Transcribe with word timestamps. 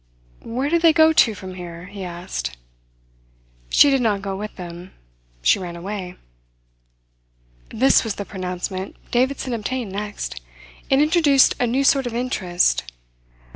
"Where 0.43 0.67
did 0.67 0.81
they 0.81 0.93
go 0.93 1.13
to 1.13 1.35
from 1.35 1.53
here?" 1.53 1.85
he 1.85 2.03
asked. 2.03 2.57
"She 3.69 3.91
did 3.91 4.01
not 4.01 4.23
go 4.23 4.35
with 4.35 4.55
them. 4.55 4.93
She 5.43 5.59
ran 5.59 5.75
away." 5.75 6.15
This 7.69 8.03
was 8.03 8.15
the 8.15 8.25
pronouncement 8.25 8.95
Davidson 9.11 9.53
obtained 9.53 9.91
next. 9.91 10.41
It 10.89 11.03
introduced 11.03 11.53
a 11.59 11.67
new 11.67 11.83
sort 11.83 12.07
of 12.07 12.15
interest. 12.15 12.83